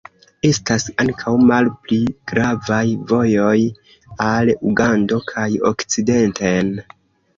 [0.47, 1.99] Estas ankaŭ malpli
[2.31, 3.55] gravaj vojoj
[4.29, 6.79] al Ugando kaj okcidenten.